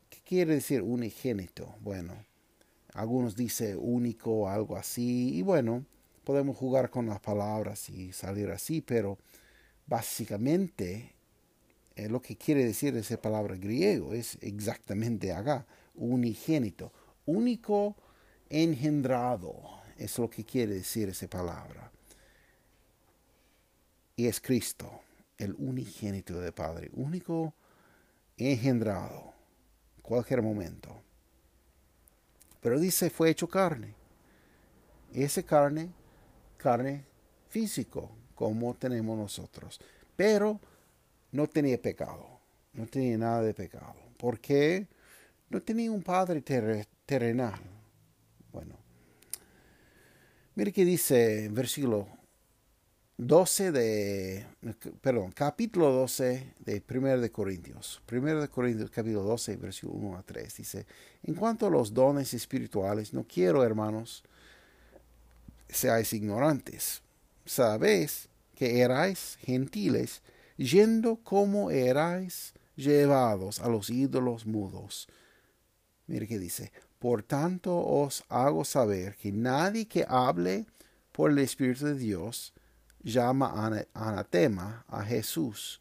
[0.08, 1.74] ¿Qué quiere decir unigénito?
[1.80, 2.14] Bueno,
[2.96, 5.84] algunos dicen único algo así, y bueno,
[6.24, 9.18] podemos jugar con las palabras y salir así, pero
[9.86, 11.14] básicamente
[11.94, 16.92] eh, lo que quiere decir esa palabra griego es exactamente acá, unigénito,
[17.26, 17.96] único
[18.50, 19.54] engendrado,
[19.96, 21.92] es lo que quiere decir esa palabra.
[24.16, 25.00] Y es Cristo,
[25.38, 27.54] el unigénito de Padre, único
[28.38, 29.34] engendrado,
[30.02, 30.95] cualquier momento.
[32.60, 33.94] Pero dice, fue hecho carne.
[35.12, 35.90] Y esa carne,
[36.56, 37.04] carne
[37.48, 39.80] físico, como tenemos nosotros.
[40.16, 40.60] Pero
[41.32, 42.26] no tenía pecado,
[42.72, 43.94] no tenía nada de pecado.
[44.18, 44.88] ¿Por qué?
[45.48, 47.60] no tenía un padre terrenal.
[48.52, 48.76] Bueno,
[50.54, 52.08] mire que dice versículo
[53.18, 54.46] 12 de,
[55.00, 58.02] perdón, capítulo 12 de 1 de Corintios.
[58.10, 60.56] 1 de Corintios, capítulo 12, versículo 1 a 3.
[60.56, 60.86] Dice,
[61.22, 64.22] en cuanto a los dones espirituales, no quiero, hermanos,
[65.68, 67.02] seáis ignorantes.
[67.46, 70.22] Sabéis que erais gentiles,
[70.56, 75.08] yendo como erais llevados a los ídolos mudos
[76.06, 80.66] Mire que dice, por tanto os hago saber que nadie que hable
[81.12, 82.52] por el Espíritu de Dios
[83.06, 85.80] llama anatema a Jesús,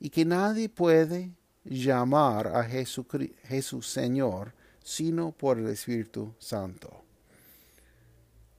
[0.00, 1.32] y que nadie puede
[1.64, 7.02] llamar a Jesús, Señor sino por el Espíritu Santo.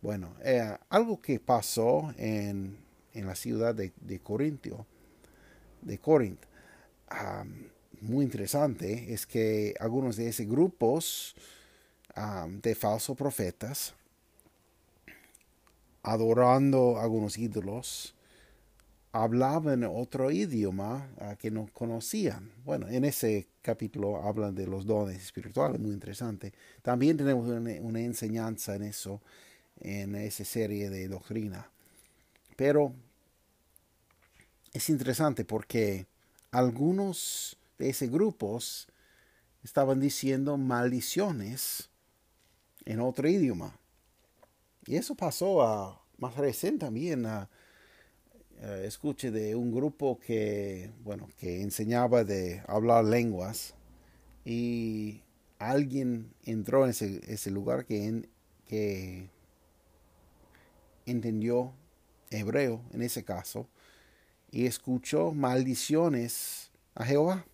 [0.02, 2.78] Bueno, eh, algo que pasó en,
[3.14, 4.20] la ciudad de, de
[5.82, 6.00] de
[8.02, 11.34] muy interesante es que algunos de esos grupos
[12.62, 13.94] de falsos profetas,
[16.08, 18.16] adorando algunos ídolos,
[19.12, 22.50] hablaban otro idioma ah, que no conocían.
[22.64, 26.54] Bueno, en ese capítulo hablan de los dones espirituales, muy interesante.
[26.82, 29.22] También tenemos una enseñanza en eso,
[29.82, 31.70] en esa serie de doctrina.
[32.56, 32.94] Pero
[34.72, 36.06] es interesante porque
[36.52, 38.88] algunos de ese grupos
[39.62, 41.90] estaban diciendo maldiciones
[42.86, 43.78] en otro idioma.
[44.88, 47.28] Y eso pasó a más recién también.
[48.84, 53.76] Escuché de un grupo que, bueno, que enseñaba de hablar lenguas
[54.46, 55.22] y
[55.60, 58.24] alguien entró en ese, lugar que,
[61.06, 61.74] entendió
[62.32, 63.68] hebreo en ese caso
[64.52, 67.46] y escuchó maldiciones a Jehová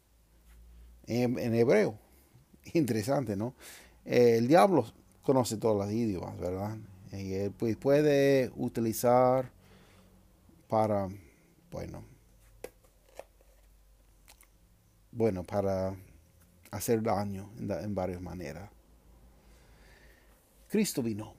[1.08, 1.98] en, hebreo.
[2.74, 3.56] Interesante, ¿no?
[4.06, 4.86] el diablo
[5.22, 6.78] conoce todos los idiomas, ¿verdad?
[7.14, 9.52] Y él pues, puede utilizar
[10.68, 11.08] para,
[11.72, 12.04] bueno,
[15.12, 15.96] bueno, para
[16.72, 18.70] hacer daño en varias maneras.
[20.70, 21.36] Cristo vino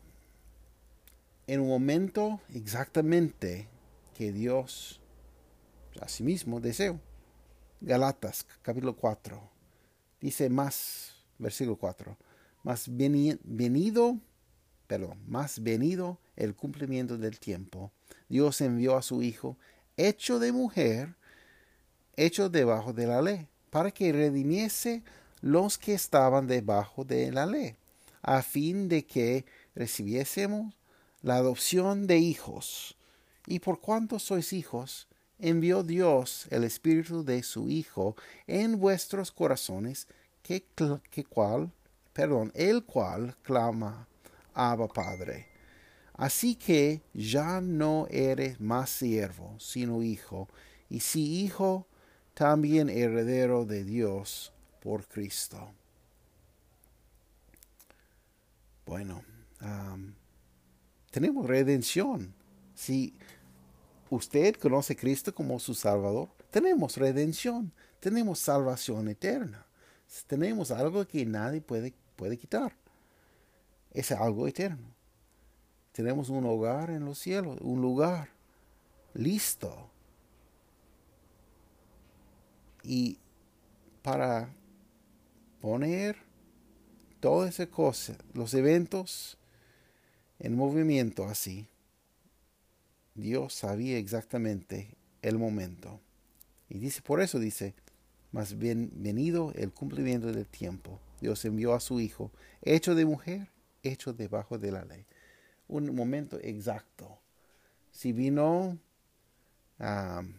[1.48, 3.66] en un momento exactamente
[4.16, 5.00] que Dios
[6.00, 7.00] a sí mismo deseó.
[7.80, 9.54] Galatas capítulo 4
[10.20, 12.16] dice más, versículo 4,
[12.62, 14.18] más venido,
[14.86, 17.92] perdón, más venido el cumplimiento del tiempo.
[18.28, 19.56] Dios envió a su Hijo,
[19.96, 21.14] hecho de mujer,
[22.16, 25.02] hecho debajo de la ley, para que redimiese
[25.40, 27.76] los que estaban debajo de la ley,
[28.22, 29.44] a fin de que
[29.74, 30.74] recibiésemos
[31.22, 32.96] la adopción de hijos.
[33.46, 38.16] Y por cuanto sois hijos, envió Dios el Espíritu de su Hijo
[38.46, 40.06] en vuestros corazones,
[40.42, 40.64] que,
[41.10, 41.70] que cual,
[42.12, 44.08] perdón, el cual clama,
[44.54, 45.48] Abba Padre.
[46.14, 50.48] Así que ya no eres más siervo, sino hijo,
[50.88, 51.88] y si hijo,
[52.34, 55.72] también heredero de Dios por Cristo.
[58.86, 59.24] Bueno,
[61.10, 62.34] tenemos redención.
[62.74, 63.16] Si
[64.10, 69.66] usted conoce a Cristo como su Salvador, tenemos redención, tenemos salvación eterna.
[70.26, 72.76] Tenemos algo que nadie puede, puede quitar.
[73.94, 74.94] Es algo eterno.
[75.92, 78.28] Tenemos un hogar en los cielos, un lugar
[79.14, 79.88] listo.
[82.82, 83.18] Y
[84.02, 84.50] para
[85.60, 86.16] poner
[87.20, 89.38] todas esas cosas, los eventos
[90.40, 91.68] en movimiento así,
[93.14, 96.00] Dios sabía exactamente el momento.
[96.68, 97.74] Y dice, por eso dice,
[98.32, 100.98] más bien venido el cumplimiento del tiempo.
[101.20, 103.53] Dios envió a su Hijo, hecho de mujer,
[103.84, 105.06] hecho debajo de la ley.
[105.68, 107.20] Un momento exacto.
[107.90, 108.78] Si vino
[109.78, 110.34] um,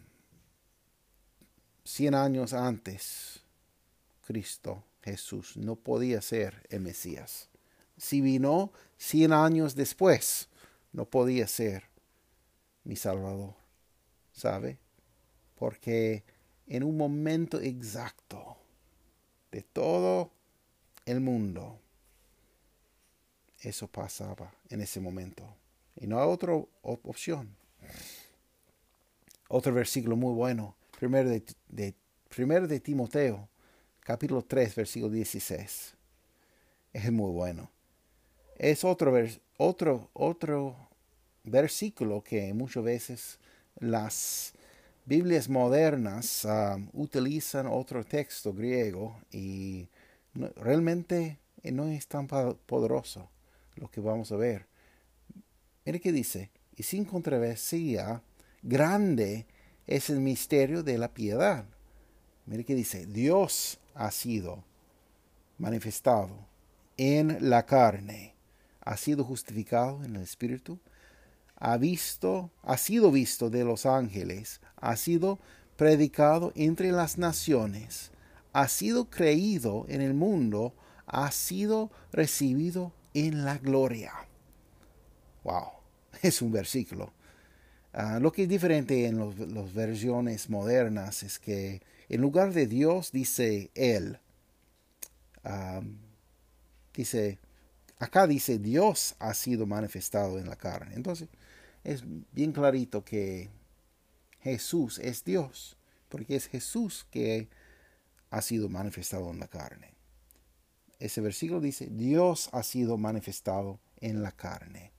[1.84, 3.40] 100 años antes,
[4.26, 7.48] Cristo, Jesús, no podía ser el Mesías
[7.96, 10.48] si vino cien años después,
[10.92, 11.84] no podía ser
[12.84, 13.54] mi Salvador.
[14.32, 14.78] ¿Sabe?
[15.54, 16.24] Porque
[16.66, 18.58] en un momento exacto
[19.50, 20.30] de todo
[21.06, 21.80] el mundo,
[23.68, 25.44] eso pasaba en ese momento.
[25.96, 26.52] Y no hay otra
[26.82, 27.54] opción.
[29.48, 30.74] Otro versículo muy bueno.
[30.98, 31.94] Primero de,
[32.28, 33.48] primero de Timoteo,
[34.00, 35.94] capítulo 3, versículo 16.
[36.92, 37.70] Es muy bueno
[38.58, 39.14] es otro,
[39.58, 40.76] otro, otro
[41.44, 43.38] versículo que muchas veces
[43.78, 44.52] las
[45.04, 49.88] Biblias modernas um, utilizan otro texto griego y
[50.56, 53.28] realmente no es tan poderoso
[53.76, 54.66] lo que vamos a ver.
[55.84, 58.22] Mire que dice, y sin controversia,
[58.62, 59.46] grande
[59.86, 61.64] es el misterio de la piedad.
[62.46, 64.64] Mire que dice, Dios ha sido
[65.58, 66.46] manifestado
[66.96, 68.36] en la carne
[68.86, 70.78] ha sido justificado en el Espíritu,
[71.56, 75.40] ha visto, ha sido visto de los ángeles, ha sido
[75.76, 78.12] predicado entre las naciones,
[78.52, 80.72] ha sido creído en el mundo,
[81.06, 84.12] ha sido recibido en la gloria.
[85.44, 85.70] Wow,
[86.22, 87.12] es un versículo.
[87.92, 89.18] Ah, lo que es diferente en
[89.54, 94.18] las versiones modernas es que en lugar de Dios dice Él.
[95.44, 95.80] Ah,
[96.92, 97.38] dice
[97.98, 100.94] Acá dice Dios ha sido manifestado en la carne.
[100.94, 101.28] Entonces
[101.84, 102.02] es
[102.32, 103.48] bien clarito que
[104.40, 105.76] Jesús es Dios,
[106.08, 107.48] porque es Jesús que
[108.30, 109.95] ha sido manifestado en la carne.
[110.98, 114.92] Ese versículo dice, Dios ha sido manifestado en la carne.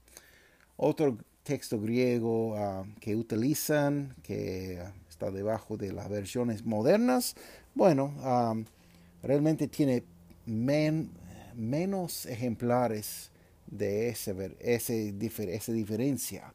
[0.76, 7.34] Otro texto griego ah, que utilizan, que está debajo de las versiones modernas,
[7.74, 8.54] bueno, ah,
[9.22, 10.04] realmente tiene
[10.46, 11.10] men,
[11.56, 13.30] menos ejemplares
[13.66, 15.14] de ese, ese,
[15.54, 16.54] esa diferencia.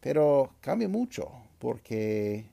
[0.00, 2.44] Pero cambia mucho porque,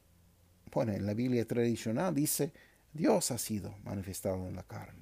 [0.72, 2.52] bueno, en la Biblia tradicional dice,
[2.94, 5.01] Dios ha sido manifestado en la carne.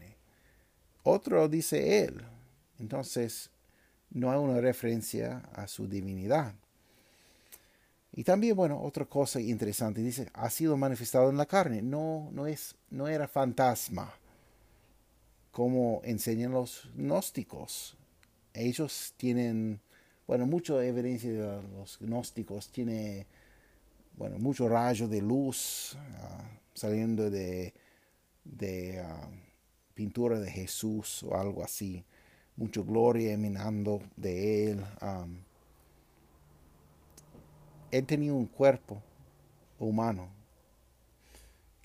[1.03, 2.21] Otro dice Él.
[2.79, 3.49] Entonces,
[4.11, 6.53] no hay una referencia a su divinidad.
[8.11, 11.81] Y también, bueno, otra cosa interesante, dice, ha sido manifestado en la carne.
[11.81, 14.13] No, no, es, no era fantasma
[15.51, 17.97] como enseñan los gnósticos.
[18.53, 19.79] Ellos tienen,
[20.27, 23.27] bueno, mucha evidencia de los gnósticos, tiene,
[24.17, 27.73] bueno, mucho rayo de luz ah, saliendo de,
[28.43, 29.29] de ah,
[29.99, 32.05] pintura de Jesús o algo así.
[32.55, 34.85] Mucha gloria emanando de él.
[37.91, 39.03] él tenía un cuerpo
[39.77, 40.29] humano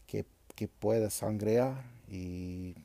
[0.06, 2.76] que, que puede sangrear y,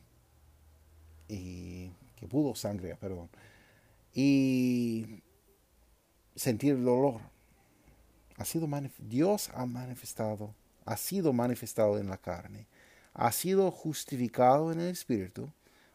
[1.27, 3.29] y que pudo sangrear, perdón,
[4.15, 5.21] y
[6.35, 7.21] sentir dolor.
[8.37, 8.67] Ha sido
[8.97, 10.55] Dios ha manifestado,
[10.85, 12.65] ha sido manifestado en la carne,
[13.13, 15.51] ha sido justificado en el Espíritu,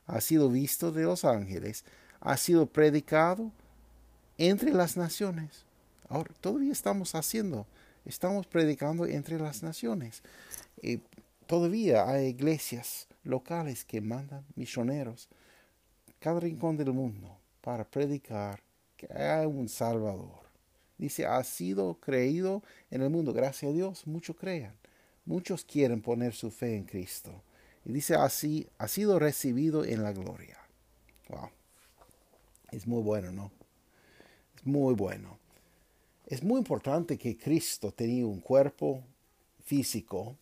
[0.07, 1.85] ha sido visto de los ángeles,
[2.21, 3.53] ha sido predicado
[4.39, 5.65] entre las naciones.
[6.09, 7.67] Ahora, todavía estamos haciendo,
[8.05, 10.23] estamos predicando entre las naciones.
[10.83, 11.01] Y
[11.47, 15.29] todavía hay iglesias locales que mandan misioneros
[16.19, 18.62] cada rincón del mundo para predicar
[18.97, 20.45] que hay un Salvador.
[20.97, 23.33] Dice, ha sido creído en el mundo.
[23.33, 24.75] Gracias a Dios, muchos crean.
[25.27, 27.43] Muchos quieren poner su fe en Cristo.
[27.85, 30.59] Y dice así, ha sido recibido en la gloria.
[31.29, 31.51] Wow.
[32.70, 33.53] Es muy bueno, ¿no?
[34.57, 35.39] Es muy bueno.
[36.27, 39.05] Es muy importante que Cristo tenía un cuerpo
[39.64, 40.37] físico,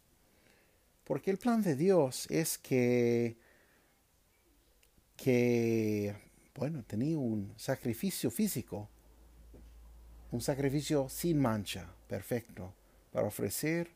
[1.05, 3.37] porque el plan de Dios es que,
[5.17, 6.15] que
[6.55, 8.89] bueno, tenía un sacrificio físico,
[10.31, 12.73] un sacrificio sin mancha, perfecto,
[13.13, 13.91] para ofrecer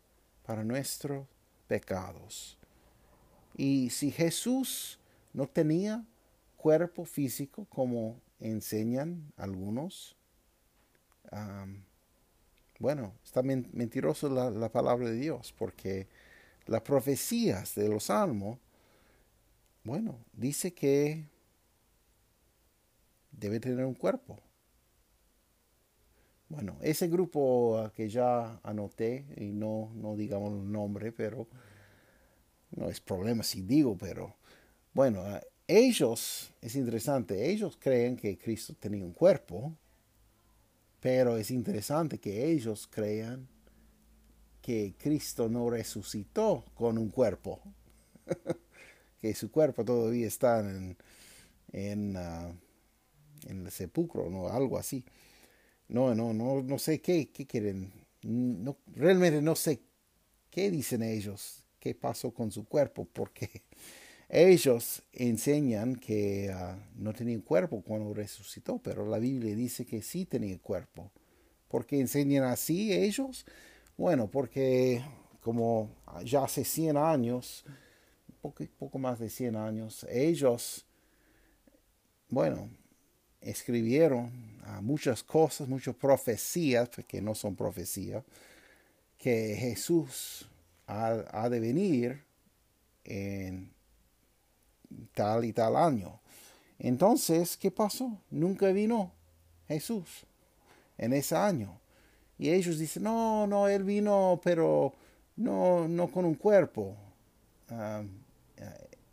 [0.47, 1.27] para nuestros
[1.67, 2.57] pecados.
[3.57, 4.99] Y si Jesús
[5.33, 6.05] no tenía
[6.57, 10.17] cuerpo físico como enseñan algunos,
[12.79, 16.07] bueno, está mentiroso la, la, palabra de Dios, porque
[16.67, 18.59] las profecías de los salmos,
[19.83, 21.27] bueno, dice que
[23.33, 24.39] debe tener un cuerpo.
[26.49, 31.49] Bueno, ese grupo que ya anoté, y no, no digamos el nombre, pero
[32.77, 34.37] no es problema si digo, pero
[34.93, 35.25] bueno,
[35.67, 39.77] ellos, es interesante, ellos creen que Cristo tenía un cuerpo,
[41.01, 43.49] pero es interesante que ellos crean
[44.63, 47.61] que Cristo no resucitó con un cuerpo,
[49.21, 50.97] que su cuerpo todavía está en,
[51.73, 52.53] en, ah,
[53.49, 54.49] en el sepulcro, ¿no?
[54.49, 55.05] algo así.
[55.89, 57.93] No, no, no, no sé qué, qué quieren.
[58.23, 59.81] No, realmente no sé
[60.51, 63.63] qué dicen ellos, qué pasó con su cuerpo, porque
[64.29, 70.25] ellos enseñan que ah, no tenía cuerpo cuando resucitó, pero la Biblia dice que sí
[70.25, 71.11] tenía cuerpo.
[71.69, 73.45] ¿Por qué enseñan así ellos?
[73.97, 75.03] Bueno, porque
[75.41, 75.91] como
[76.25, 77.65] ya hace 100 años,
[78.41, 80.85] poco, poco más de 100 años, ellos,
[82.29, 82.69] bueno,
[83.41, 84.31] escribieron
[84.83, 88.25] muchas cosas, muchas profecías, que no son profecías,
[89.19, 90.49] que Jesús
[90.87, 92.23] ha, de venir
[93.05, 93.71] en
[95.15, 96.21] tal y tal año.
[96.79, 98.19] Entonces, ¿qué pasó?
[98.31, 99.13] Nunca vino
[99.69, 100.27] Jesús
[100.99, 101.81] en ese año.
[102.39, 104.93] Y ellos dicen, no, no, él vino, pero
[105.37, 106.97] no, no con un cuerpo.
[107.71, 108.03] Ah,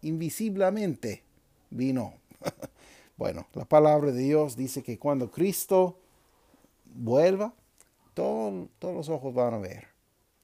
[0.01, 1.23] invisiblemente
[1.69, 2.13] vino.
[3.17, 5.99] Bueno, la palabra de Dios dice que cuando Cristo
[6.85, 7.53] vuelva,
[8.13, 9.87] todos los ojos van a ver.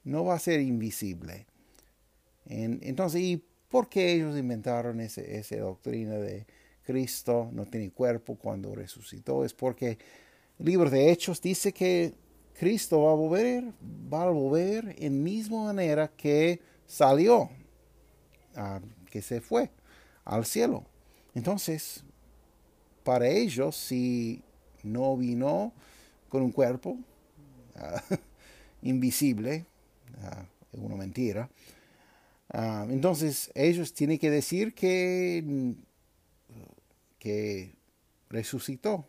[0.04, 1.46] No va a ser invisible.
[2.46, 6.46] entonces, ¿y por qué ellos inventaron esa doctrina de
[6.82, 9.44] Cristo no tiene cuerpo cuando resucitó?
[9.44, 9.98] Es porque
[10.58, 12.14] el libro de Hechos dice que
[12.58, 13.72] Cristo va a volver,
[14.12, 17.48] va a volver en misma manera que salió,
[18.56, 19.70] ah, que se fue
[20.24, 20.84] al cielo.
[21.34, 22.04] Entonces,
[23.02, 24.42] para ellos, si
[24.82, 25.72] no vino
[26.28, 26.98] con un cuerpo
[27.76, 28.02] ah,
[28.82, 29.66] invisible,
[30.22, 31.50] uh, es una mentira,
[32.52, 35.74] ah, entonces ellos tienen que decir que,
[37.18, 37.74] que
[38.28, 39.06] resucitó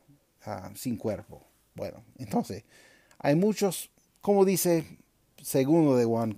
[0.76, 1.46] sin cuerpo.
[1.76, 2.64] Bueno, entonces
[3.20, 4.86] hay muchos, como dice
[5.42, 6.36] segundo de Juan,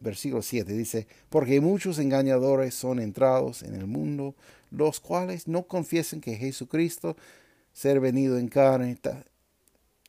[0.00, 4.34] versículo 7, dice, porque muchos engañadores son entrados en el mundo
[4.76, 7.16] los cuales no confiesen que Jesucristo
[7.72, 8.98] ser venido en carne,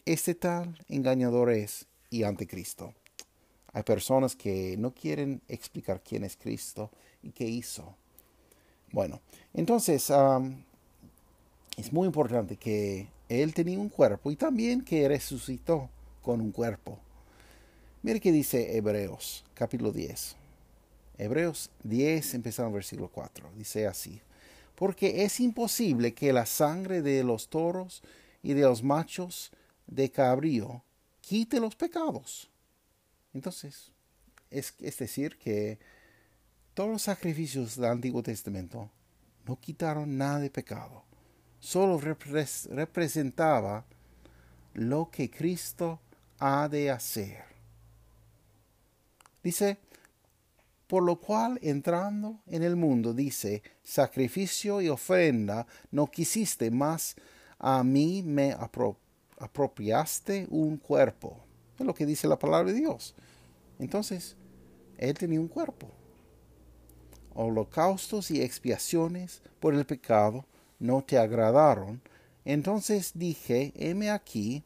[0.05, 2.93] este tal engañador es y anticristo.
[3.73, 6.89] Hay personas que no quieren explicar quién es Cristo
[7.21, 7.95] y qué hizo.
[8.91, 9.21] Bueno,
[9.53, 10.11] entonces
[11.77, 15.89] es muy importante que Él tenía un cuerpo y también que resucitó
[16.21, 16.97] con un cuerpo.
[18.01, 20.35] Mire qué dice Hebreos, capítulo 10.
[21.17, 23.49] Hebreos 10, empezando en versículo 4.
[23.57, 24.21] Dice así
[24.75, 28.03] porque es imposible que la sangre de los toros
[28.43, 29.51] y de los machos
[29.87, 30.83] de cabrío
[31.21, 32.49] quite los pecados.
[33.33, 33.91] Entonces,
[34.51, 35.79] es, decir, que
[36.73, 38.89] todos los sacrificios del Antiguo Testamento
[39.45, 41.03] no quitaron nada de pecado.
[41.59, 43.85] Solo representaba
[44.73, 45.99] lo que Cristo
[46.39, 47.43] ha de hacer.
[49.43, 49.77] Dice,
[50.87, 57.15] por lo cual entrando en el mundo, dice, sacrificio y ofrenda no quisiste, más
[57.57, 58.55] a mí me
[59.37, 61.37] apropiaste un cuerpo.
[61.79, 63.15] Es lo que dice la palabra de Dios.
[63.79, 64.35] Entonces,
[64.97, 65.89] él tenía un cuerpo.
[67.33, 70.45] Holocaustos y expiaciones por el pecado
[70.79, 72.01] no te agradaron.
[72.45, 74.63] Entonces dije, heme aquí,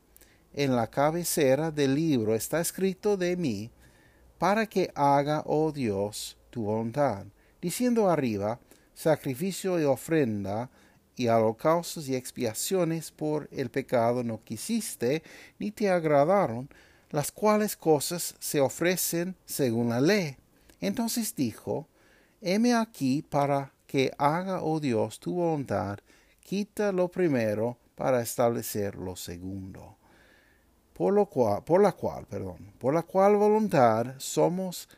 [0.53, 3.71] en la cabecera del libro está escrito de mí,
[4.39, 7.25] para que haga, oh Dios, tu voluntad.
[7.61, 8.59] Diciendo arriba,
[8.95, 10.71] sacrificio y ofrenda
[11.15, 15.21] y holocaustos y expiaciones por el pecado no quisiste,
[15.59, 16.69] ni te agradaron,
[17.09, 20.37] las cuales cosas se ofrecen según la ley.
[20.79, 21.89] Entonces dijo,
[22.39, 25.99] heme aquí para que haga, oh Dios, tu voluntad,
[26.39, 29.98] quita lo primero para establecer lo segundo
[30.99, 34.89] por, lo por la cual, perdón, por la cual voluntad somos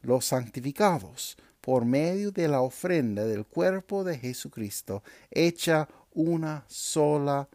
[0.00, 7.48] los santificados por medio de la ofrenda del cuerpo de Jesucristo, hecha una sola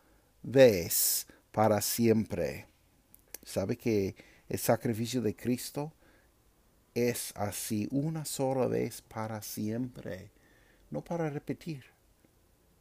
[0.43, 2.67] vez para siempre.
[3.45, 4.13] ¿Sabe que
[4.49, 5.93] el sacrificio de Cristo
[6.93, 10.31] es así una sola vez para siempre,
[10.91, 11.85] no para repetir?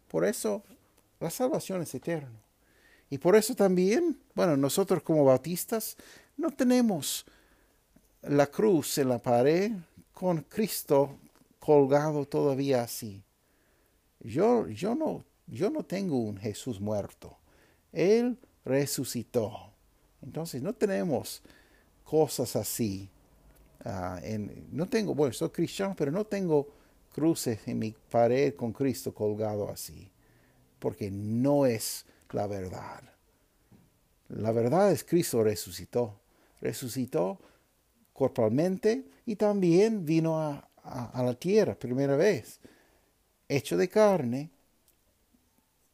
[0.09, 0.65] Por eso
[1.21, 2.44] la salvación es eterna.
[3.15, 5.97] Y por eso también, bueno, nosotros como bautistas
[6.37, 7.25] no tenemos
[8.23, 9.71] la cruz en la pared
[10.13, 11.17] con Cristo
[11.61, 13.23] colgado todavía así.
[14.19, 17.39] Yo, yo, no, yo no tengo un Jesús muerto.
[17.93, 19.71] Él resucitó.
[20.21, 21.41] Entonces no tenemos
[22.03, 23.09] cosas así.
[23.85, 24.21] Ah,
[24.73, 26.67] no tengo, bueno, soy cristiano, pero no tengo
[27.15, 30.11] cruces en mi pared con Cristo colgado así.
[30.81, 33.03] Porque no es la verdad.
[34.29, 36.21] La verdad es Cristo resucitó.
[36.61, 37.39] Resucitó
[38.13, 42.61] corporalmente y también vino a, la tierra primera vez,
[43.49, 44.51] hecho de carne,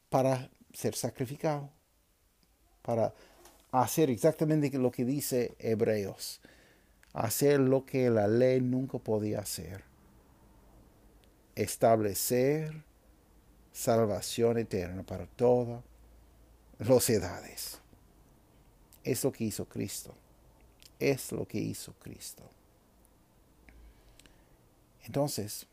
[0.09, 1.71] para ser sacrificado,
[2.83, 3.15] para
[3.71, 6.41] hacer exactamente lo que dice Hebreos,
[7.13, 9.85] hacer lo que la ley nunca podía hacer,
[11.55, 12.83] establecer
[13.73, 15.85] salvación eterna para toda
[17.09, 17.79] edades.
[19.05, 20.15] Es lo que hizo Cristo.
[20.99, 22.43] Es lo que hizo Cristo.
[25.05, 25.67] Entonces,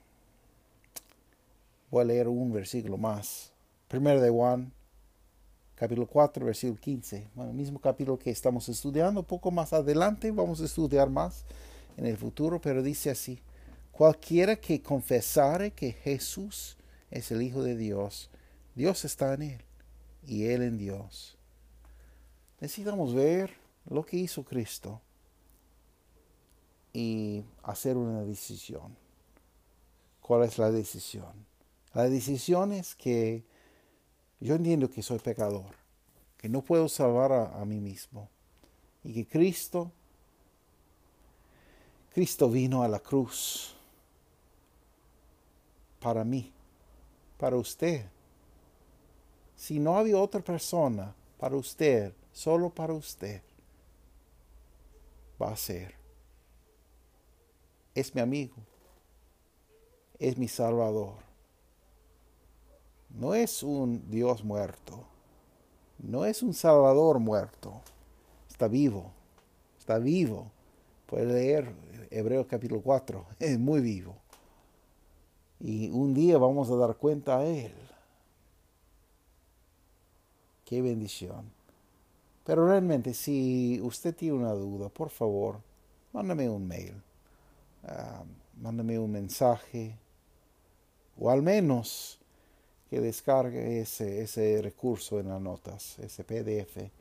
[1.90, 3.52] voy a leer un versículo más.
[3.88, 4.72] Primero de Juan,
[5.76, 7.30] capítulo 4, versículo 15.
[7.36, 11.44] Bueno, el mismo capítulo que estamos estudiando, poco más adelante vamos a estudiar más
[11.98, 13.42] en el futuro, pero dice así,
[13.92, 16.78] cualquiera que confesare que Jesús
[17.12, 18.30] es el Hijo de Dios,
[18.76, 19.67] Dios está en él
[20.28, 21.38] y Él en Dios.
[22.60, 23.56] Necesitamos ver
[23.90, 25.02] lo que hizo Cristo
[26.94, 28.96] y hacer una decisión.
[30.22, 31.46] ¿Cuál es la decisión?
[31.94, 33.46] La decisión es que
[34.40, 35.74] yo entiendo que soy pecador,
[36.38, 38.30] que no puedo salvar a, mí mismo
[39.04, 39.92] y que Cristo,
[42.14, 43.76] Cristo vino a la cruz
[46.00, 46.52] para mí,
[47.38, 48.06] para usted
[49.58, 53.42] si no había otra persona para usted, solo para usted,
[55.42, 55.96] va a ser.
[57.94, 58.56] Es mi amigo.
[60.20, 61.16] Es mi salvador.
[63.10, 65.04] No es un Dios muerto.
[65.98, 67.82] No es un Salvador muerto.
[68.48, 69.12] Está vivo.
[69.80, 70.52] Está vivo.
[71.08, 71.74] Puede leer
[72.12, 73.26] Hebreos capítulo 4.
[73.40, 74.16] Es muy vivo.
[75.60, 77.74] Y un día vamos a dar cuenta a Él.
[80.68, 81.50] Qué bendición.
[82.44, 85.62] Pero realmente, si usted tiene una duda, por favor,
[86.12, 87.02] mándame un mail,
[87.86, 88.26] ah,
[88.60, 89.96] mándame un mensaje,
[91.18, 92.20] o al menos
[92.90, 96.92] que descargue ese, ese recurso en las notas, ese PDF,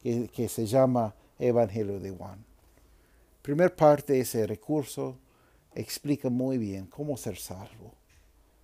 [0.00, 2.44] que, que se llama Evangelio de Juan.
[3.42, 5.16] Primer parte de ese recurso
[5.74, 7.94] explica muy bien cómo ser salvo.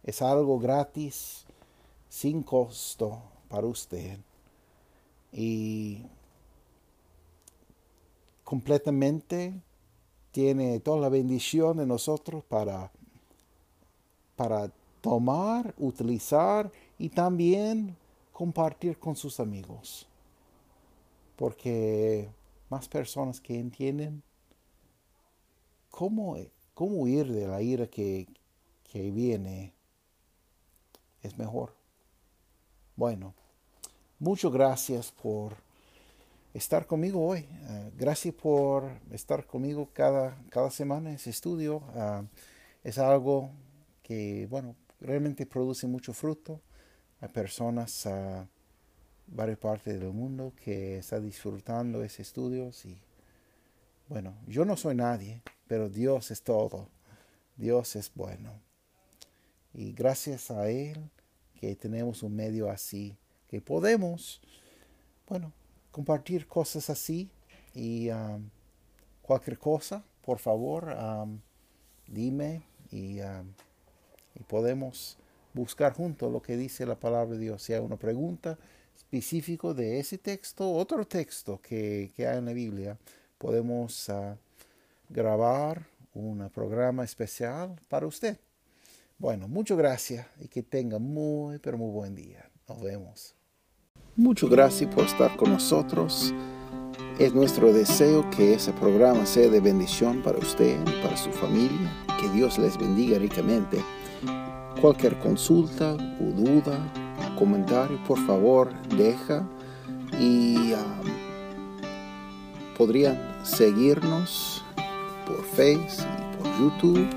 [0.05, 1.45] Es algo gratis,
[2.09, 4.17] sin costo para usted
[5.35, 6.07] y
[8.45, 9.61] completamente
[10.30, 12.93] tiene toda la bendición de nosotros para,
[14.37, 14.70] para
[15.01, 17.97] tomar, utilizar y también
[18.32, 20.09] compartir con sus amigos.
[21.37, 22.28] Porque
[22.70, 24.22] más personas que entienden
[25.91, 26.37] cómo
[26.74, 28.28] cómo huir de la ira que,
[28.85, 29.72] que viene
[31.22, 31.74] es mejor.
[32.97, 33.35] Bueno,
[34.25, 35.55] muchas gracias por
[36.55, 37.41] estar conmigo hoy.
[37.41, 41.83] Eh, gracias por estar conmigo cada, cada semana en ese estudio.
[41.95, 42.25] Ah,
[42.83, 43.51] es algo
[44.03, 46.59] que, bueno, realmente produce mucho fruto.
[47.20, 48.49] Hay personas a
[49.27, 52.70] varias partes del mundo que están disfrutando ese estudio.
[52.83, 52.97] Y,
[54.09, 56.89] bueno, yo no soy nadie, pero Dios es todo.
[57.57, 58.59] Dios es bueno.
[59.75, 61.11] Y gracias a Él
[61.61, 63.18] que tenemos un medio así,
[63.55, 64.41] que podemos,
[65.29, 65.53] bueno,
[65.93, 67.31] compartir cosas así
[67.73, 68.51] y um,
[69.23, 71.39] cualquier cosa, por favor, um,
[72.09, 73.53] dime y, um,
[74.35, 75.17] y, podemos
[75.53, 77.63] buscar juntos lo que dice la palabra de Dios.
[77.63, 78.59] Si hay una pregunta
[78.97, 82.99] específica de ese texto, otro texto que, que hay en la Biblia,
[83.39, 84.37] podemos uh,
[85.09, 88.37] grabar un programa especial para usted.
[89.17, 92.51] Bueno, muchas gracias y que tenga muy, pero muy buen día.
[92.67, 93.37] Nos vemos.
[94.17, 96.33] Muchas gracias por estar con nosotros.
[97.19, 101.93] Es nuestro deseo que ese programa sea de bendición para usted y para su familia.
[102.21, 103.83] Que Dios les bendiga ricamente.
[104.81, 106.79] Cualquier consulta o duda,
[107.37, 109.45] comentario, por favor, deja
[110.21, 111.11] y um,
[112.79, 114.65] podrían seguirnos
[115.27, 116.07] por Facebook
[116.39, 117.09] por YouTube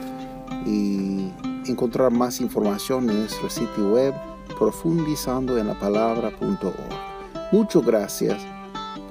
[0.65, 1.31] y
[1.69, 4.15] encontrar más información en nuestro sitio web
[4.57, 7.51] profundizando en la palabra.org.
[7.51, 8.41] Muchas gracias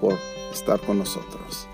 [0.00, 0.14] por
[0.52, 1.68] estar con nosotros.